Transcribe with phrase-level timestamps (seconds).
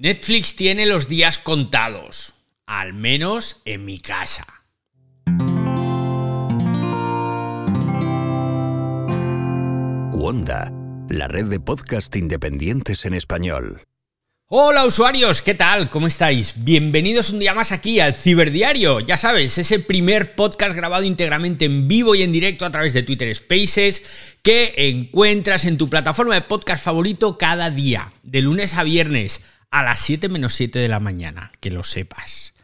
[0.00, 2.34] Netflix tiene los días contados,
[2.66, 4.46] al menos en mi casa.
[10.12, 10.72] Wanda,
[11.08, 13.82] la red de podcast independientes en español.
[14.46, 15.90] Hola usuarios, ¿qué tal?
[15.90, 16.54] ¿Cómo estáis?
[16.58, 19.00] Bienvenidos un día más aquí al Ciberdiario.
[19.00, 23.02] Ya sabes, ese primer podcast grabado íntegramente en vivo y en directo a través de
[23.02, 24.04] Twitter Spaces
[24.44, 29.82] que encuentras en tu plataforma de podcast favorito cada día, de lunes a viernes a
[29.82, 32.54] las 7 menos 7 de la mañana, que lo sepas.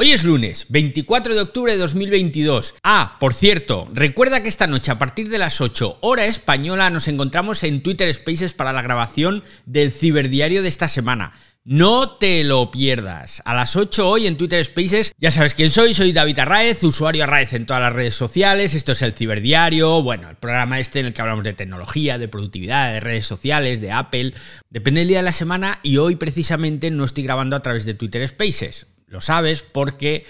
[0.00, 2.76] Hoy es lunes, 24 de octubre de 2022.
[2.84, 7.08] Ah, por cierto, recuerda que esta noche a partir de las 8 hora española nos
[7.08, 11.32] encontramos en Twitter Spaces para la grabación del ciberdiario de esta semana.
[11.64, 13.42] No te lo pierdas.
[13.44, 17.24] A las 8 hoy en Twitter Spaces, ya sabes quién soy, soy David Arraez, usuario
[17.24, 21.06] Arraez en todas las redes sociales, esto es el Ciberdiario, bueno, el programa este en
[21.06, 24.32] el que hablamos de tecnología, de productividad, de redes sociales, de Apple,
[24.70, 27.92] depende del día de la semana y hoy precisamente no estoy grabando a través de
[27.92, 30.24] Twitter Spaces, lo sabes porque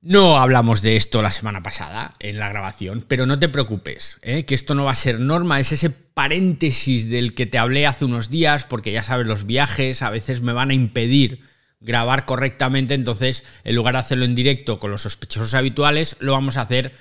[0.00, 4.44] no hablamos de esto la semana pasada en la grabación, pero no te preocupes, ¿eh?
[4.44, 8.04] que esto no va a ser norma, es ese paréntesis del que te hablé hace
[8.04, 11.42] unos días, porque ya sabes, los viajes a veces me van a impedir
[11.80, 16.56] grabar correctamente, entonces en lugar de hacerlo en directo con los sospechosos habituales, lo vamos
[16.56, 16.94] a hacer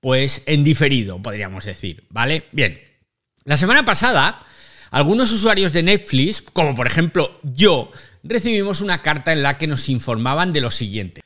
[0.00, 2.46] pues en diferido, podríamos decir, ¿vale?
[2.52, 2.80] Bien,
[3.44, 4.38] la semana pasada,
[4.90, 7.90] algunos usuarios de Netflix, como por ejemplo yo,
[8.22, 11.23] recibimos una carta en la que nos informaban de lo siguiente.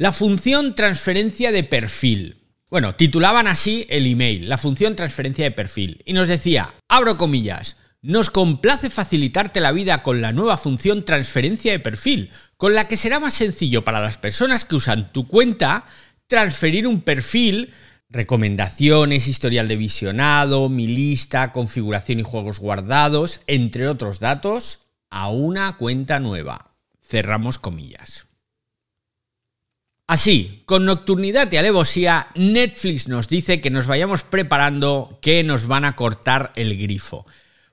[0.00, 2.38] La función transferencia de perfil.
[2.70, 6.02] Bueno, titulaban así el email, la función transferencia de perfil.
[6.06, 11.72] Y nos decía, abro comillas, nos complace facilitarte la vida con la nueva función transferencia
[11.72, 15.84] de perfil, con la que será más sencillo para las personas que usan tu cuenta
[16.28, 17.74] transferir un perfil,
[18.08, 25.76] recomendaciones, historial de visionado, mi lista, configuración y juegos guardados, entre otros datos, a una
[25.76, 26.74] cuenta nueva.
[27.06, 28.29] Cerramos comillas.
[30.10, 35.84] Así, con nocturnidad y alevosía, Netflix nos dice que nos vayamos preparando, que nos van
[35.84, 37.26] a cortar el grifo.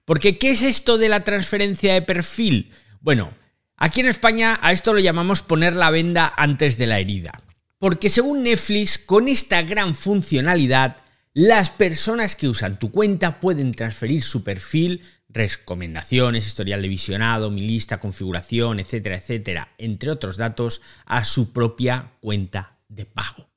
[0.05, 2.71] Porque, ¿qué es esto de la transferencia de perfil?
[3.01, 3.33] Bueno,
[3.75, 7.31] aquí en España a esto lo llamamos poner la venda antes de la herida.
[7.79, 10.97] Porque según Netflix, con esta gran funcionalidad,
[11.33, 15.01] las personas que usan tu cuenta pueden transferir su perfil
[15.37, 22.11] recomendaciones, historial de visionado, mi lista, configuración, etcétera, etcétera, entre otros datos, a su propia
[22.19, 23.49] cuenta de pago.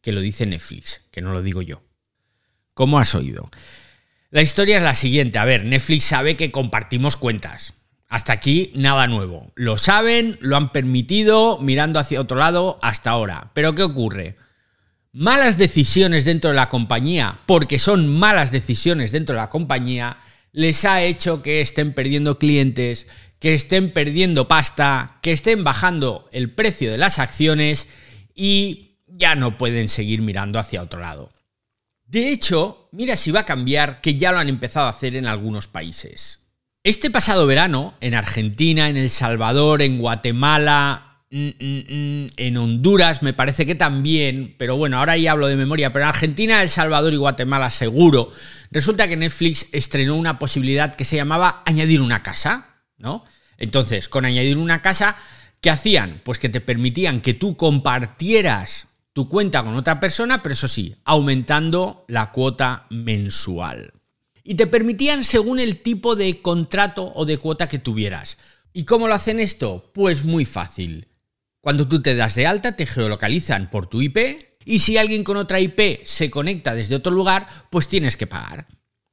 [0.00, 1.82] Que lo dice Netflix, que no lo digo yo.
[2.74, 3.50] ¿Cómo has oído?
[4.30, 5.38] La historia es la siguiente.
[5.38, 7.74] A ver, Netflix sabe que compartimos cuentas.
[8.08, 9.52] Hasta aquí nada nuevo.
[9.56, 13.50] Lo saben, lo han permitido, mirando hacia otro lado hasta ahora.
[13.54, 14.36] Pero ¿qué ocurre?
[15.12, 20.18] Malas decisiones dentro de la compañía, porque son malas decisiones dentro de la compañía,
[20.56, 23.08] les ha hecho que estén perdiendo clientes,
[23.38, 27.86] que estén perdiendo pasta, que estén bajando el precio de las acciones
[28.34, 31.30] y ya no pueden seguir mirando hacia otro lado.
[32.06, 35.26] De hecho, mira si va a cambiar, que ya lo han empezado a hacer en
[35.26, 36.46] algunos países.
[36.82, 43.22] Este pasado verano, en Argentina, en El Salvador, en Guatemala, mm, mm, mm, en Honduras,
[43.22, 46.70] me parece que también, pero bueno, ahora ya hablo de memoria, pero en Argentina, El
[46.70, 48.30] Salvador y Guatemala seguro,
[48.70, 53.24] Resulta que Netflix estrenó una posibilidad que se llamaba añadir una casa, ¿no?
[53.58, 55.16] Entonces, con añadir una casa,
[55.60, 56.20] ¿qué hacían?
[56.24, 60.96] Pues que te permitían que tú compartieras tu cuenta con otra persona, pero eso sí,
[61.04, 63.94] aumentando la cuota mensual.
[64.44, 68.36] Y te permitían según el tipo de contrato o de cuota que tuvieras.
[68.72, 69.90] ¿Y cómo lo hacen esto?
[69.94, 71.08] Pues muy fácil.
[71.66, 74.18] Cuando tú te das de alta, te geolocalizan por tu IP
[74.64, 78.68] y si alguien con otra IP se conecta desde otro lugar, pues tienes que pagar.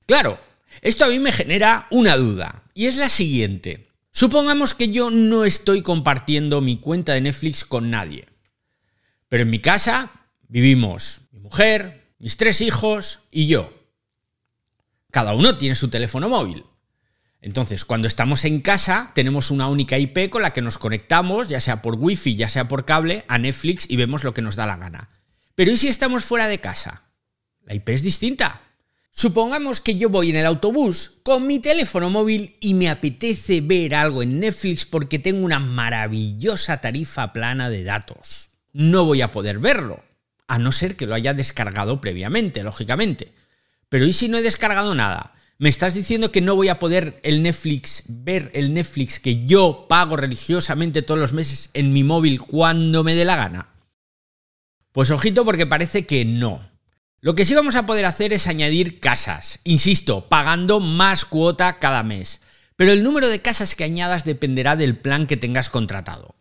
[0.05, 0.39] Claro,
[0.81, 3.87] esto a mí me genera una duda, y es la siguiente.
[4.11, 8.27] Supongamos que yo no estoy compartiendo mi cuenta de Netflix con nadie,
[9.29, 10.11] pero en mi casa
[10.47, 13.73] vivimos mi mujer, mis tres hijos y yo.
[15.09, 16.63] Cada uno tiene su teléfono móvil.
[17.43, 21.59] Entonces, cuando estamos en casa, tenemos una única IP con la que nos conectamos, ya
[21.59, 24.65] sea por wifi, ya sea por cable, a Netflix y vemos lo que nos da
[24.65, 25.09] la gana.
[25.53, 27.03] Pero ¿y si estamos fuera de casa?
[27.65, 28.61] La IP es distinta.
[29.11, 33.93] Supongamos que yo voy en el autobús con mi teléfono móvil y me apetece ver
[33.93, 38.51] algo en Netflix porque tengo una maravillosa tarifa plana de datos.
[38.71, 40.01] No voy a poder verlo,
[40.47, 43.33] a no ser que lo haya descargado previamente, lógicamente.
[43.89, 45.33] Pero ¿y si no he descargado nada?
[45.63, 49.85] ¿Me estás diciendo que no voy a poder el Netflix ver el Netflix que yo
[49.87, 53.69] pago religiosamente todos los meses en mi móvil cuando me dé la gana?
[54.91, 56.69] Pues ojito porque parece que no.
[57.21, 62.03] Lo que sí vamos a poder hacer es añadir casas, insisto, pagando más cuota cada
[62.03, 62.41] mes.
[62.75, 66.35] pero el número de casas que añadas dependerá del plan que tengas contratado.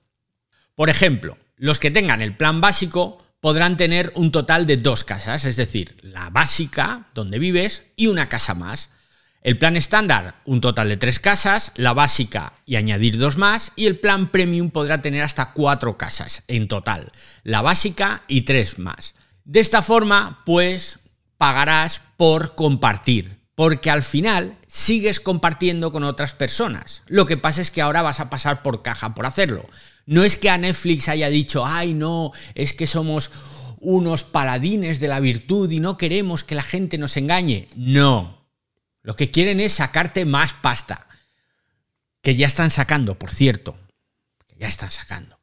[0.75, 5.45] Por ejemplo, los que tengan el plan básico podrán tener un total de dos casas,
[5.45, 8.91] es decir, la básica, donde vives, y una casa más.
[9.43, 13.87] El plan estándar, un total de tres casas, la básica y añadir dos más, y
[13.87, 17.11] el plan premium podrá tener hasta cuatro casas en total,
[17.43, 19.15] la básica y tres más.
[19.45, 21.01] De esta forma, pues
[21.39, 27.03] pagarás por compartir, porque al final sigues compartiendo con otras personas.
[27.09, 29.69] Lo que pasa es que ahora vas a pasar por caja por hacerlo.
[30.07, 33.33] No es que a Netflix haya dicho, ay no, es que somos
[33.81, 37.67] unos paladines de la virtud y no queremos que la gente nos engañe.
[37.75, 38.42] No,
[39.03, 41.09] lo que quieren es sacarte más pasta.
[42.21, 43.77] Que ya están sacando, por cierto.
[44.47, 45.39] Que ya están sacando.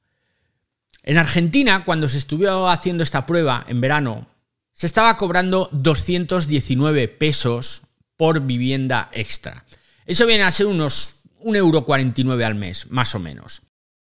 [1.04, 4.28] En Argentina, cuando se estuvo haciendo esta prueba en verano,
[4.72, 7.84] se estaba cobrando 219 pesos
[8.16, 9.66] por vivienda extra.
[10.06, 13.62] Eso viene a ser unos 1,49 euro al mes, más o menos.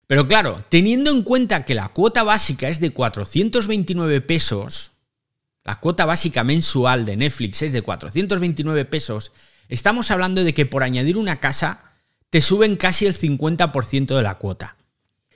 [0.07, 4.92] Pero claro, teniendo en cuenta que la cuota básica es de 429 pesos,
[5.63, 9.31] la cuota básica mensual de Netflix es de 429 pesos,
[9.69, 11.91] estamos hablando de que por añadir una casa
[12.29, 14.75] te suben casi el 50% de la cuota.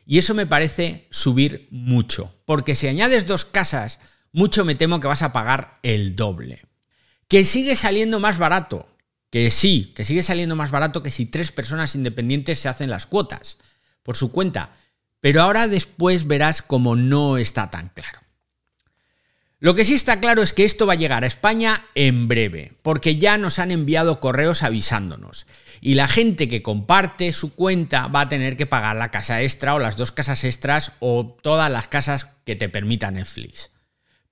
[0.06, 4.00] Y eso me parece subir mucho, porque si añades dos casas,
[4.32, 6.64] mucho me temo que vas a pagar el doble.
[7.28, 8.88] Que sigue saliendo más barato,
[9.30, 13.06] que sí, que sigue saliendo más barato que si tres personas independientes se hacen las
[13.06, 13.58] cuotas
[14.04, 14.72] por su cuenta,
[15.20, 18.27] pero ahora después verás como no está tan claro.
[19.60, 22.74] Lo que sí está claro es que esto va a llegar a España en breve,
[22.84, 25.48] porque ya nos han enviado correos avisándonos.
[25.82, 29.74] Y la gente que comparte su cuenta va a tener que pagar la casa extra
[29.74, 33.72] o las dos casas extras o todas las casas que te permita Netflix.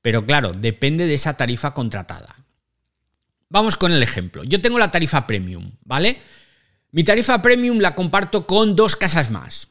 [0.04, 2.36] Pero claro, depende de esa tarifa contratada.
[3.50, 4.44] Vamos con el ejemplo.
[4.44, 6.22] Yo tengo la tarifa premium, ¿vale?
[6.92, 9.70] Mi tarifa premium la comparto con dos casas más.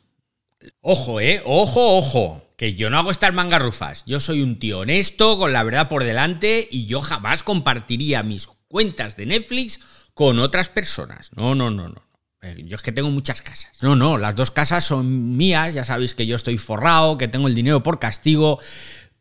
[0.80, 4.04] Ojo, eh, ojo, ojo que yo no hago estas mangarrufas.
[4.06, 8.46] Yo soy un tío honesto, con la verdad por delante, y yo jamás compartiría mis
[8.68, 9.80] cuentas de Netflix
[10.14, 11.30] con otras personas.
[11.34, 12.04] No, no, no, no.
[12.42, 13.72] Eh, yo es que tengo muchas casas.
[13.82, 17.48] No, no, las dos casas son mías, ya sabéis que yo estoy forrado, que tengo
[17.48, 18.60] el dinero por castigo,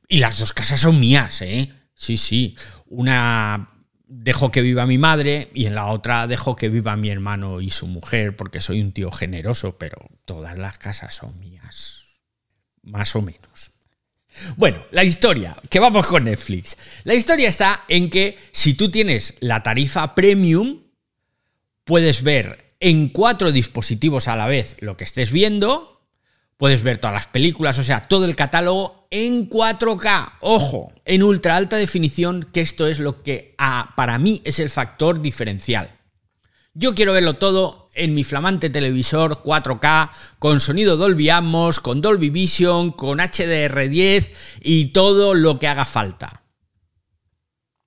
[0.08, 1.74] y las dos casas son mías, ¿eh?
[1.96, 2.56] Sí, sí.
[2.86, 3.73] Una
[4.16, 7.72] dejo que viva mi madre y en la otra dejo que viva mi hermano y
[7.72, 12.04] su mujer, porque soy un tío generoso, pero todas las casas son mías
[12.84, 13.72] más o menos.
[14.58, 16.78] Bueno, la historia, que vamos con Netflix.
[17.04, 20.84] La historia está en que si tú tienes la tarifa premium,
[21.84, 26.08] puedes ver en cuatro dispositivos a la vez lo que estés viendo,
[26.58, 30.38] puedes ver todas las películas, o sea, todo el catálogo en 4K.
[30.42, 33.56] Ojo, en ultra alta definición, que esto es lo que
[33.96, 36.00] para mí es el factor diferencial.
[36.74, 42.32] Yo quiero verlo todo en mi flamante televisor 4K, con sonido Dolby Atmos, con Dolby
[42.32, 44.32] Vision, con HDR10
[44.62, 46.42] y todo lo que haga falta.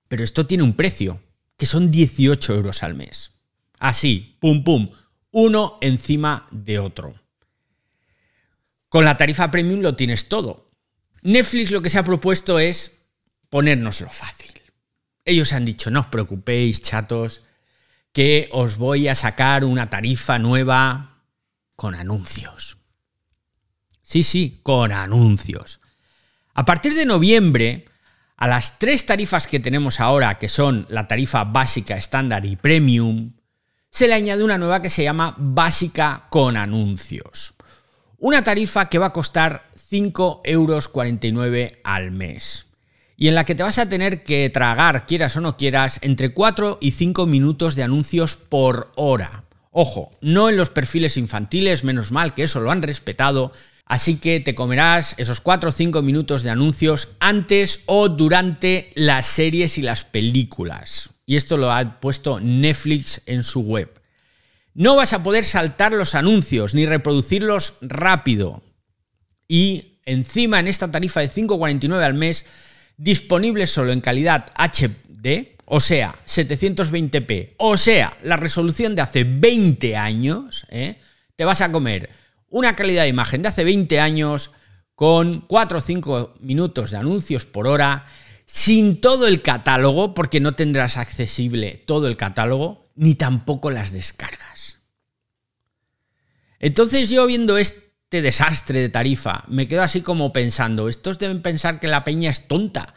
[0.07, 1.19] Pero esto tiene un precio,
[1.57, 3.31] que son 18 euros al mes.
[3.79, 4.91] Así, pum pum,
[5.31, 7.15] uno encima de otro.
[8.87, 10.66] Con la tarifa premium lo tienes todo.
[11.21, 12.93] Netflix lo que se ha propuesto es
[13.49, 14.53] ponérnoslo fácil.
[15.25, 17.43] Ellos han dicho, no os preocupéis, chatos,
[18.13, 21.23] que os voy a sacar una tarifa nueva
[21.75, 22.77] con anuncios.
[24.01, 25.81] Sí, sí, con anuncios.
[26.53, 27.85] A partir de noviembre,
[28.37, 33.33] a las tres tarifas que tenemos ahora, que son la tarifa básica, estándar y premium,
[33.91, 37.53] se le añade una nueva que se llama básica con anuncios.
[38.17, 40.91] Una tarifa que va a costar 5,49 euros
[41.83, 42.67] al mes
[43.17, 46.33] y en la que te vas a tener que tragar, quieras o no quieras, entre
[46.33, 49.43] 4 y 5 minutos de anuncios por hora.
[49.71, 53.51] Ojo, no en los perfiles infantiles, menos mal que eso lo han respetado,
[53.85, 59.25] así que te comerás esos 4 o 5 minutos de anuncios antes o durante las
[59.25, 61.09] series y las películas.
[61.25, 63.99] Y esto lo ha puesto Netflix en su web.
[64.75, 68.61] No vas a poder saltar los anuncios ni reproducirlos rápido.
[69.47, 72.45] Y encima en esta tarifa de 5,49 al mes
[72.97, 79.97] disponible solo en calidad HD, o sea, 720p, o sea, la resolución de hace 20
[79.97, 80.95] años, ¿eh?
[81.35, 82.09] te vas a comer
[82.49, 84.51] una calidad de imagen de hace 20 años
[84.95, 88.05] con 4 o 5 minutos de anuncios por hora,
[88.45, 94.79] sin todo el catálogo, porque no tendrás accesible todo el catálogo, ni tampoco las descargas.
[96.59, 101.41] Entonces yo viendo esto, este desastre de tarifa, me quedo así como pensando, estos deben
[101.41, 102.93] pensar que la peña es tonta,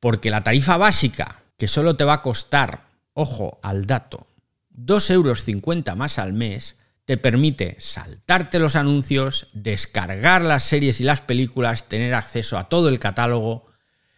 [0.00, 4.26] porque la tarifa básica, que solo te va a costar, ojo al dato,
[4.74, 11.20] 2,50 euros más al mes te permite saltarte los anuncios, descargar las series y las
[11.20, 13.66] películas, tener acceso a todo el catálogo,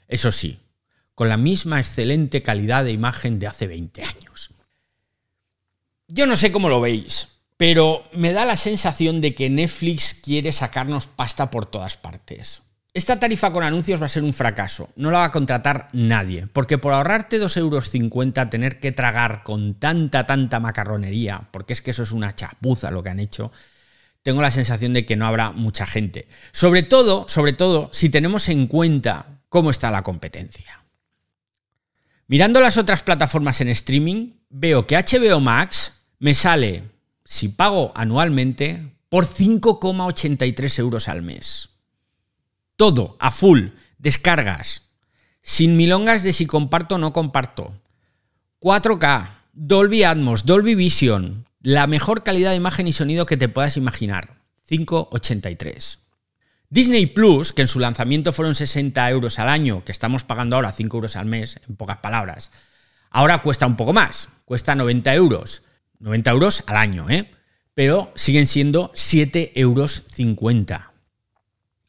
[0.06, 0.60] eso sí,
[1.16, 4.50] con la misma excelente calidad de imagen de hace 20 años.
[6.06, 7.26] Yo no sé cómo lo veis,
[7.58, 12.62] pero me da la sensación de que Netflix quiere sacarnos pasta por todas partes.
[12.94, 16.46] Esta tarifa con anuncios va a ser un fracaso, no la va a contratar nadie,
[16.46, 21.90] porque por ahorrarte 2,50 euros tener que tragar con tanta, tanta macarronería, porque es que
[21.90, 23.52] eso es una chapuza lo que han hecho,
[24.22, 26.28] tengo la sensación de que no habrá mucha gente.
[26.52, 30.84] Sobre todo, sobre todo, si tenemos en cuenta cómo está la competencia.
[32.28, 36.84] Mirando las otras plataformas en streaming, veo que HBO Max me sale,
[37.28, 41.68] si pago anualmente, por 5,83 euros al mes.
[42.76, 43.66] Todo, a full,
[43.98, 44.88] descargas.
[45.42, 47.78] Sin milongas de si comparto o no comparto.
[48.60, 53.76] 4K, Dolby Atmos, Dolby Vision, la mejor calidad de imagen y sonido que te puedas
[53.76, 54.38] imaginar.
[54.66, 55.98] 5,83.
[56.70, 60.72] Disney Plus, que en su lanzamiento fueron 60 euros al año, que estamos pagando ahora
[60.72, 62.52] 5 euros al mes, en pocas palabras,
[63.10, 65.62] ahora cuesta un poco más, cuesta 90 euros.
[66.00, 67.30] 90 euros al año, ¿eh?
[67.74, 70.04] Pero siguen siendo 7,50 euros.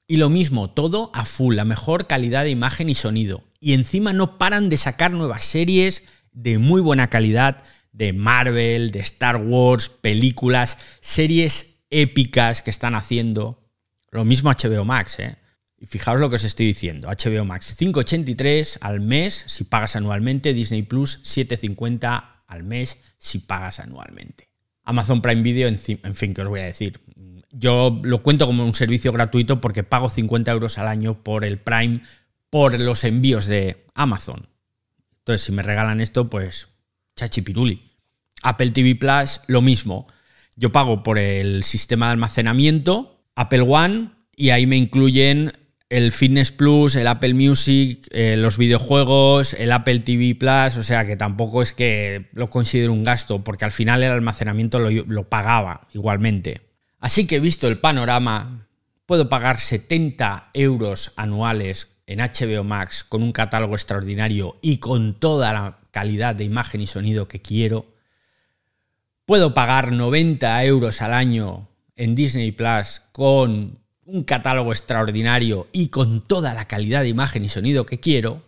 [0.07, 3.43] Y lo mismo, todo a full, la mejor calidad de imagen y sonido.
[3.59, 8.99] Y encima no paran de sacar nuevas series de muy buena calidad, de Marvel, de
[8.99, 13.69] Star Wars, películas, series épicas que están haciendo.
[14.11, 15.37] Lo mismo HBO Max, ¿eh?
[15.77, 17.07] Y fijaos lo que os estoy diciendo.
[17.09, 20.53] HBO Max 5,83 al mes si pagas anualmente.
[20.53, 24.49] Disney Plus 7,50 al mes si pagas anualmente.
[24.83, 26.99] Amazon Prime Video, en fin, ¿qué os voy a decir?
[27.51, 31.59] yo lo cuento como un servicio gratuito porque pago 50 euros al año por el
[31.59, 32.01] Prime,
[32.49, 34.49] por los envíos de Amazon.
[35.19, 36.69] Entonces, si me regalan esto, pues
[37.15, 37.91] chachipiruli.
[38.41, 40.07] Apple TV Plus, lo mismo.
[40.55, 45.53] Yo pago por el sistema de almacenamiento, Apple One, y ahí me incluyen
[45.89, 51.05] el Fitness Plus, el Apple Music, eh, los videojuegos, el Apple TV Plus, o sea
[51.05, 55.87] que tampoco es que lo considero un gasto, porque al final el almacenamiento lo pagaba
[55.93, 56.61] igualmente.
[56.99, 58.67] Así que visto el panorama,
[59.07, 65.53] puedo pagar 70 euros anuales en HBO Max con un catálogo extraordinario y con toda
[65.53, 67.87] la calidad de imagen y sonido que quiero.
[69.25, 73.79] Puedo pagar 90 euros al año en Disney Plus con
[74.09, 78.43] un catálogo extraordinario y con toda la calidad de imagen y sonido que quiero.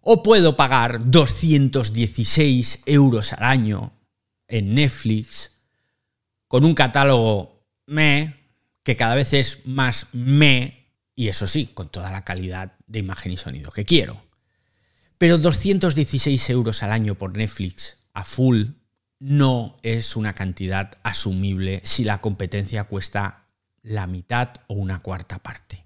[0.00, 3.92] O puedo pagar 216 euros al año
[4.48, 5.52] en Netflix
[6.48, 8.36] con un catálogo me,
[8.82, 13.32] que cada vez es más me, y eso sí, con toda la calidad de imagen
[13.32, 14.22] y sonido que quiero.
[15.18, 18.64] Pero 216 euros al año por Netflix a full
[19.18, 23.41] no es una cantidad asumible si la competencia cuesta
[23.82, 25.84] la mitad o una cuarta parte.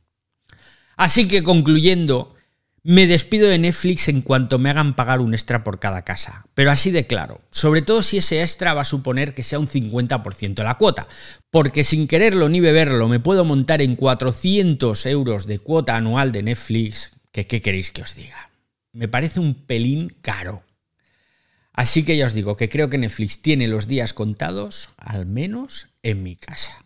[0.96, 2.34] Así que concluyendo,
[2.82, 6.70] me despido de Netflix en cuanto me hagan pagar un extra por cada casa, pero
[6.70, 10.54] así de claro, sobre todo si ese extra va a suponer que sea un 50%
[10.54, 11.08] de la cuota,
[11.50, 16.44] porque sin quererlo ni beberlo me puedo montar en 400 euros de cuota anual de
[16.44, 18.50] Netflix, qué queréis que os diga.
[18.92, 20.62] Me parece un pelín caro.
[21.72, 25.88] Así que ya os digo que creo que Netflix tiene los días contados, al menos
[26.02, 26.85] en mi casa.